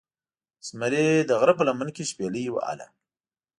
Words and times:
زمرې 0.67 1.05
دغره 1.29 1.53
په 1.57 1.63
لمن 1.67 1.87
کې 1.95 2.03
شپیلۍ 2.09 2.45
وهله 2.51 2.87